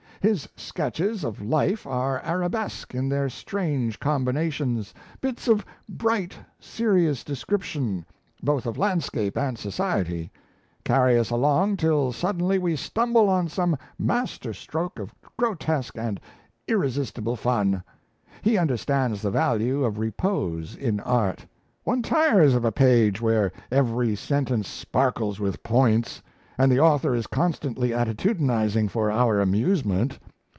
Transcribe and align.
His 0.23 0.47
sketches 0.55 1.23
of 1.23 1.41
life 1.41 1.87
are 1.87 2.21
arabesque 2.23 2.93
in 2.93 3.09
their 3.09 3.27
strange 3.27 3.99
combinations. 3.99 4.93
Bits 5.19 5.47
of 5.47 5.65
bright, 5.89 6.35
serious 6.59 7.23
description, 7.23 8.05
both 8.43 8.67
of 8.67 8.77
landscape 8.77 9.35
and 9.35 9.57
society, 9.57 10.31
carry 10.85 11.17
us 11.17 11.31
along 11.31 11.77
till 11.77 12.11
suddenly 12.11 12.59
we 12.59 12.75
stumble 12.75 13.29
on 13.29 13.47
some 13.47 13.75
master 13.97 14.53
stroke 14.53 14.99
of 14.99 15.11
grotesque 15.37 15.97
and 15.97 16.19
irresistible 16.67 17.35
fun. 17.35 17.81
He 18.43 18.59
understands 18.59 19.23
the 19.23 19.31
value 19.31 19.83
of 19.83 19.97
repose 19.97 20.75
in 20.75 20.99
art. 20.99 21.47
One 21.83 22.03
tires 22.03 22.53
of 22.53 22.63
a 22.63 22.71
page 22.71 23.19
where 23.21 23.51
every 23.71 24.15
sentence 24.15 24.67
sparkles 24.67 25.39
with 25.39 25.63
points, 25.63 26.21
and 26.57 26.71
the 26.71 26.79
author 26.79 27.15
is 27.15 27.25
constantly 27.25 27.89
attitudinizing 27.89 28.87
for 28.87 29.09
our 29.09 29.39
amusement. 29.39 30.19